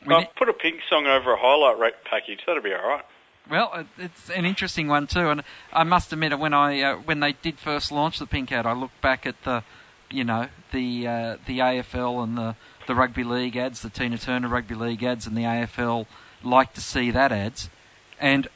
[0.06, 2.42] We I'll ne- put a pink song over a highlight rate package.
[2.46, 3.06] That'll be all right.
[3.50, 7.34] Well, it's an interesting one too, and I must admit, when I uh, when they
[7.34, 9.64] did first launch the pink ad, I looked back at the,
[10.12, 12.56] you know, the uh, the AFL and the
[12.90, 16.08] the rugby league ads, the Tina Turner rugby league ads, and the AFL
[16.44, 17.70] like to see that ads,
[18.20, 18.48] and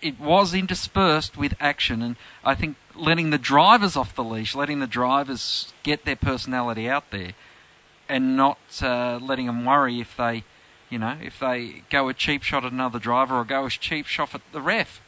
[0.00, 4.80] it was interspersed with action, and I think letting the drivers off the leash, letting
[4.80, 7.32] the drivers get their personality out there,
[8.08, 10.44] and not uh, letting them worry if they,
[10.88, 14.06] you know, if they go a cheap shot at another driver or go a cheap
[14.06, 15.02] shot at the ref.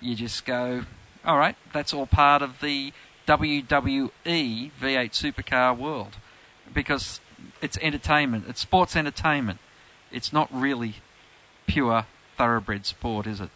[0.00, 0.86] You just go,
[1.22, 2.94] all right, that's all part of the
[3.28, 6.16] WWE V8 supercar world.
[6.72, 7.20] Because
[7.60, 9.58] it's entertainment, it's sports entertainment.
[10.12, 10.96] It's not really
[11.66, 13.50] pure thoroughbred sport, is it?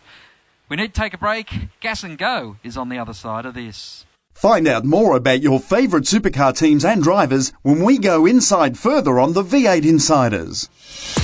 [0.68, 1.68] We need to take a break.
[1.80, 4.06] Gas and Go is on the other side of this.
[4.34, 9.20] Find out more about your favourite supercar teams and drivers when we go inside further
[9.20, 10.68] on the V8 Insiders.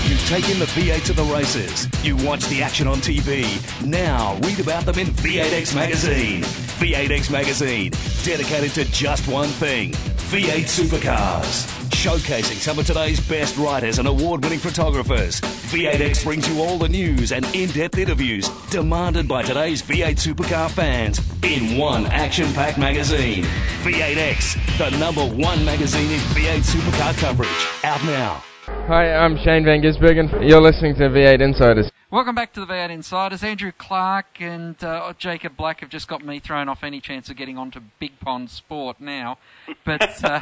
[0.05, 1.89] You've taken the V8 to the races.
[2.05, 3.45] You watch the action on TV.
[3.85, 6.43] Now read about them in V8X Magazine.
[6.43, 7.91] V8X Magazine,
[8.25, 9.91] dedicated to just one thing
[10.31, 11.80] V8 supercars.
[12.01, 15.39] Showcasing some of today's best writers and award winning photographers.
[15.69, 20.71] V8X brings you all the news and in depth interviews demanded by today's V8 supercar
[20.71, 23.45] fans in one action packed magazine.
[23.83, 27.85] V8X, the number one magazine in V8 supercar coverage.
[27.85, 28.43] Out now.
[28.87, 30.49] Hi, I'm Shane Van Gisbergen.
[30.49, 31.91] You're listening to V8 Insiders.
[32.11, 33.45] Welcome back to the V8 Insiders.
[33.45, 37.37] Andrew Clark and uh, Jacob Black have just got me thrown off any chance of
[37.37, 39.37] getting onto Big Pond Sport now.
[39.85, 40.41] But uh,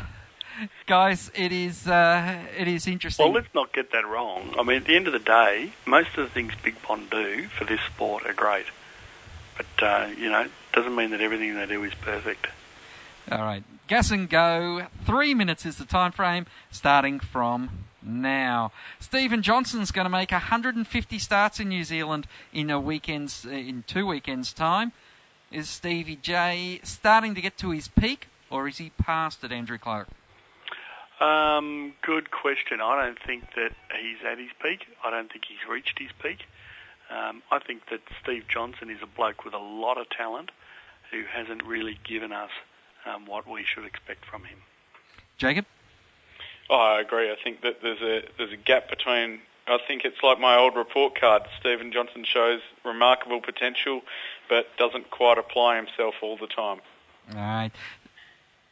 [0.86, 3.24] guys, it is uh, it is interesting.
[3.24, 4.54] Well, let's not get that wrong.
[4.58, 7.48] I mean, at the end of the day, most of the things Big Pond do
[7.48, 8.66] for this sport are great.
[9.56, 12.46] But, uh, you know, doesn't mean that everything they do is perfect.
[13.30, 14.86] All right, gas and go.
[15.04, 17.70] Three minutes is the time frame, starting from
[18.02, 18.72] now.
[19.00, 24.06] Steven Johnson's going to make 150 starts in New Zealand in a weekend's in two
[24.06, 24.92] weekends' time.
[25.50, 29.78] Is Stevie J starting to get to his peak, or is he past it, Andrew
[29.78, 30.08] Clark?
[31.20, 32.80] Um, good question.
[32.80, 34.86] I don't think that he's at his peak.
[35.04, 36.46] I don't think he's reached his peak.
[37.10, 40.50] Um, I think that Steve Johnson is a bloke with a lot of talent
[41.10, 42.50] who hasn't really given us
[43.06, 44.58] um, what we should expect from him.
[45.38, 45.64] Jacob?
[46.70, 47.30] Oh, I agree.
[47.30, 49.40] I think that there's a there's a gap between.
[49.66, 51.42] I think it's like my old report card.
[51.60, 54.02] Steven Johnson shows remarkable potential,
[54.48, 56.80] but doesn't quite apply himself all the time.
[57.34, 57.70] All right.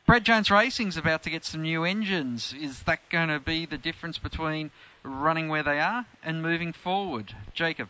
[0.07, 2.55] Brad Jones Racing's about to get some new engines.
[2.57, 4.71] Is that going to be the difference between
[5.03, 7.35] running where they are and moving forward?
[7.53, 7.89] Jacob?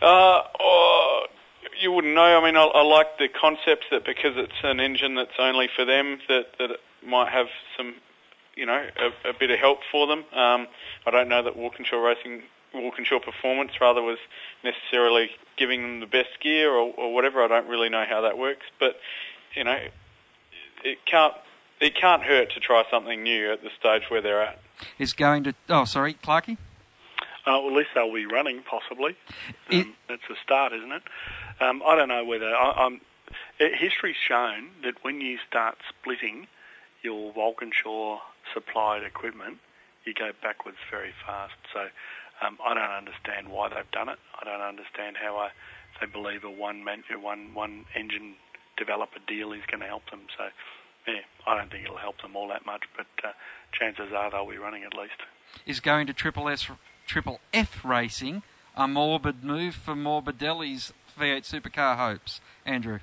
[0.00, 1.26] Uh, oh,
[1.80, 2.40] you wouldn't know.
[2.40, 5.84] I mean, I, I like the concept that because it's an engine that's only for
[5.84, 7.94] them, that that it might have some,
[8.54, 10.20] you know, a, a bit of help for them.
[10.32, 10.68] Um,
[11.04, 14.18] I don't know that Walkinshaw Racing, Walkinshaw Performance rather, was
[14.62, 17.42] necessarily giving them the best gear or, or whatever.
[17.42, 19.00] I don't really know how that works, but
[19.56, 19.78] you know,
[20.84, 21.34] it can't
[21.80, 24.60] it can't hurt to try something new at the stage where they're at.
[24.98, 25.54] Is going to.
[25.68, 26.56] Oh, sorry, Clarkey?
[27.46, 29.16] Uh, well, at least they'll be running, possibly.
[29.70, 31.02] Um, that's a start, isn't it?
[31.60, 32.48] Um, I don't know whether...
[32.48, 33.02] I, I'm,
[33.58, 36.46] history's shown that when you start splitting
[37.02, 38.20] your Walkinshaw
[38.54, 39.58] supplied equipment,
[40.06, 41.52] you go backwards very fast.
[41.72, 41.88] So
[42.46, 44.18] um, I don't understand why they've done it.
[44.40, 45.50] I don't understand how I,
[46.00, 48.36] they believe a one, man, one, one engine
[48.76, 50.20] developer deal is going to help them.
[50.36, 50.44] So,
[51.06, 53.32] yeah, I don't think it'll help them all that much, but uh,
[53.72, 55.20] chances are they'll be running at least.
[55.66, 56.68] Is going to Triple S,
[57.06, 58.42] Triple F Racing
[58.76, 62.40] a morbid move for Morbidelli's V8 supercar hopes?
[62.66, 62.98] Andrew?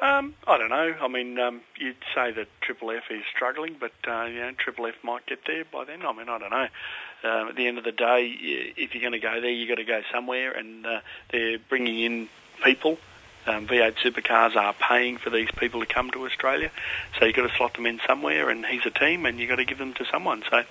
[0.00, 0.94] Um, I don't know.
[1.00, 4.86] I mean, um, you'd say that Triple F is struggling, but uh, you know, Triple
[4.86, 6.04] F might get there by then.
[6.04, 6.66] I mean, I don't know.
[7.22, 8.36] Uh, at the end of the day,
[8.76, 11.00] if you're going to go there, you've got to go somewhere, and uh,
[11.30, 12.28] they're bringing in
[12.62, 12.98] people.
[13.46, 16.70] Um, V8 supercars are paying for these people to come to Australia,
[17.18, 19.56] so you've got to slot them in somewhere, and he's a team, and you've got
[19.56, 20.42] to give them to someone.
[20.50, 20.62] So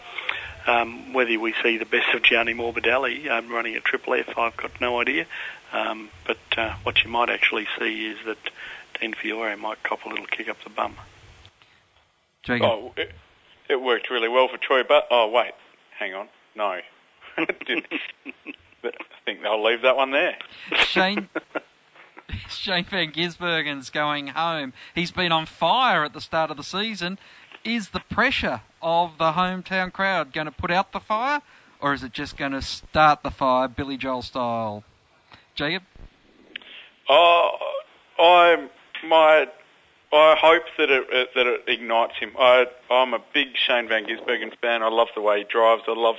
[0.66, 4.58] um, whether we see the best of Gianni Morbidelli um, running at Triple F, I've
[4.58, 5.28] got no idea.
[5.72, 8.38] Um, but uh, what you might actually see is that
[9.00, 10.96] Dean Fiore might cop a little kick up the bum.
[12.44, 12.68] Jacob.
[12.68, 13.12] Oh, it,
[13.70, 15.54] it worked really well for Troy, but oh wait,
[15.98, 16.80] hang on, no,
[18.84, 20.38] But I think they'll leave that one there.
[20.86, 21.30] Shane
[22.58, 24.74] Shane Van Gisbergen's going home.
[24.96, 27.18] He's been on fire at the start of the season.
[27.64, 31.42] Is the pressure of the hometown crowd going to put out the fire,
[31.80, 34.84] or is it just going to start the fire, Billy Joel style?
[35.56, 35.84] Jacob?
[37.10, 37.58] Oh,
[38.18, 38.68] I
[39.06, 39.48] my
[40.12, 42.32] I hope that it, it that it ignites him.
[42.38, 44.84] I I'm a big Shane Van Gisbergen fan.
[44.84, 45.84] I love the way he drives.
[45.88, 46.18] I love.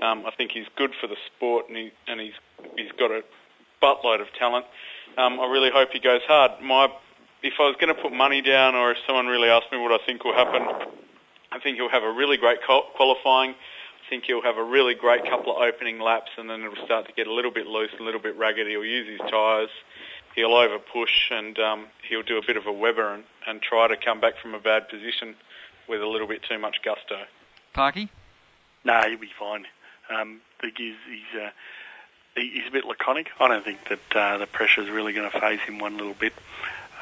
[0.00, 2.34] Um, I think he's good for the sport, and he and he's
[2.76, 3.22] he's got a
[3.82, 4.66] buttload of talent.
[5.18, 6.52] Um, I really hope he goes hard.
[6.62, 6.88] My
[7.42, 9.92] if I was going to put money down, or if someone really asked me what
[9.92, 10.62] I think will happen,
[11.52, 12.58] I think he'll have a really great
[12.96, 13.50] qualifying.
[13.50, 17.06] I think he'll have a really great couple of opening laps, and then it'll start
[17.06, 18.66] to get a little bit loose, and a little bit ragged.
[18.66, 19.70] He'll use his tyres,
[20.34, 23.86] he'll over push, and um, he'll do a bit of a Webber and, and try
[23.88, 25.34] to come back from a bad position
[25.88, 27.24] with a little bit too much gusto.
[27.74, 28.08] Parky?
[28.84, 29.66] No, he'll be fine.
[30.10, 31.50] Um, I think he's he's, uh, he- he's a
[32.78, 33.30] bit laconic.
[33.40, 36.14] I don't think that uh, the pressure is really going to phase him one little
[36.14, 36.32] bit.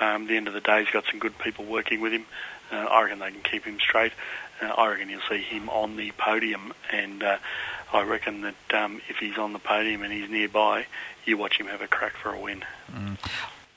[0.01, 2.24] Um, at the end of the day, he's got some good people working with him.
[2.72, 4.12] Uh, I reckon they can keep him straight.
[4.62, 7.37] Uh, I reckon you'll see him on the podium, and uh,
[7.93, 10.87] I reckon that um, if he's on the podium and he's nearby,
[11.27, 12.64] you watch him have a crack for a win.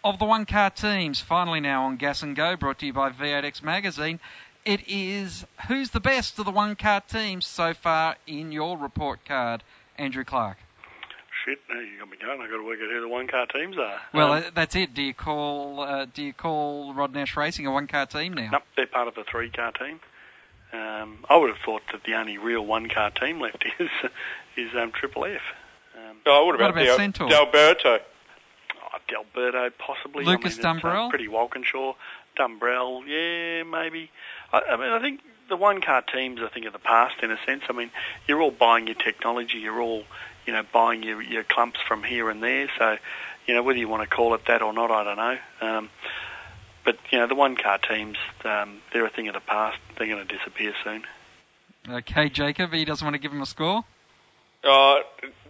[0.02, 3.10] Of the one car teams, finally now on Gas and Go, brought to you by
[3.10, 4.22] V8X Magazine.
[4.64, 9.26] It is who's the best of the one car teams so far in your report
[9.26, 9.64] card,
[9.98, 10.60] Andrew Clark?
[11.50, 12.42] Shit, now you got me going.
[12.42, 14.00] I've got to work out who the one car teams are.
[14.14, 14.94] Well, Um, uh, that's it.
[14.94, 18.50] Do you call uh, do you call Rod Nash Racing a one car team now?
[18.52, 20.00] Nope, they're part of the three car team.
[20.72, 23.90] Um, I would have thought that the only real one car team left is
[24.56, 25.42] is um, Triple F.
[25.96, 27.30] Um, Oh, what about, about Del- Centaur?
[27.30, 27.98] D'Alberto?
[27.98, 30.26] oh, D'Alberto, possibly.
[30.26, 31.10] Lucas I mean, it's, uh, Dumbrell?
[31.10, 31.94] pretty Walkinshaw.
[32.38, 34.12] Dumbrell, yeah, maybe.
[34.54, 37.32] I, I mean, I think the one car teams, I think, are the past in
[37.32, 37.64] a sense.
[37.70, 37.90] I mean,
[38.28, 39.58] you're all buying your technology.
[39.58, 40.04] You're all,
[40.50, 42.68] you know, buying your, your clumps from here and there.
[42.80, 42.98] So,
[43.46, 45.38] you know, whether you want to call it that or not, I don't know.
[45.62, 45.90] Um,
[46.84, 49.78] but, you know, the one car teams, um, they're a thing of the past.
[49.96, 51.04] They're going to disappear soon.
[51.88, 52.74] Okay, Jacob.
[52.74, 53.84] He doesn't want to give him a score.
[54.64, 55.02] Uh,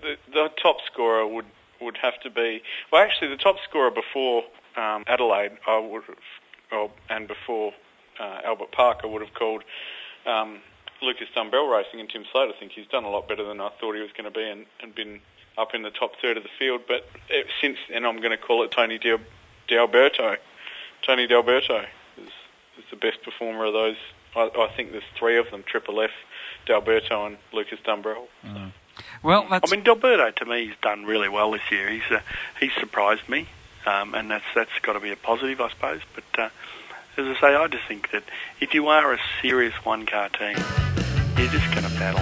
[0.01, 1.45] the, the top scorer would
[1.79, 3.01] would have to be well.
[3.01, 4.43] Actually, the top scorer before
[4.75, 6.17] um, Adelaide, I would have,
[6.73, 7.71] well, and before
[8.19, 9.63] uh, Albert Park, I would have called
[10.25, 10.59] um,
[11.01, 12.51] Lucas Dumbrell Racing and Tim Slade.
[12.53, 14.43] I think he's done a lot better than I thought he was going to be,
[14.43, 15.21] and, and been
[15.57, 16.81] up in the top third of the field.
[16.87, 19.19] But uh, since then, I'm going to call it Tony Del,
[19.67, 20.37] D'Alberto.
[21.05, 21.85] Tony D'Alberto
[22.17, 22.29] is,
[22.77, 23.97] is the best performer of those.
[24.35, 26.11] I, I think there's three of them: Triple F,
[26.65, 28.27] D'Alberto, and Lucas Dumbrell.
[29.23, 31.89] Well, that's I mean, D'Alberto to me has done really well this year.
[31.89, 32.19] He's uh,
[32.59, 33.47] he's surprised me,
[33.85, 36.01] um, and that's that's got to be a positive, I suppose.
[36.13, 36.49] But uh,
[37.17, 38.23] as I say, I just think that
[38.61, 40.57] if you are a serious one car team,
[41.39, 42.21] you're just going to battle.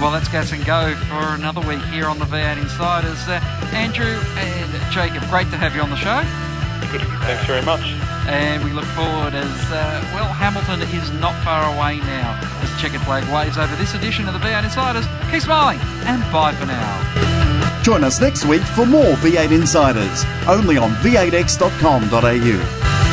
[0.00, 3.28] Well, that's Gas and Go for another week here on the V8 Insiders.
[3.28, 3.40] Uh,
[3.72, 6.20] Andrew and Jacob, great to have you on the show.
[6.90, 7.00] Good.
[7.24, 7.80] Thanks very much.
[8.26, 12.78] And we look forward as, uh, well, Hamilton is not far away now as the
[12.78, 15.06] checkered flag waves over this edition of the V8 Insiders.
[15.30, 17.80] Keep smiling and bye for now.
[17.82, 23.03] Join us next week for more V8 Insiders, only on v8x.com.au.